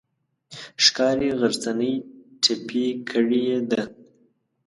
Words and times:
ښکاري 0.83 1.29
غرڅنۍ 1.39 1.93
ټپي 2.41 2.85
کړې 3.09 3.43
ده. 3.69 3.81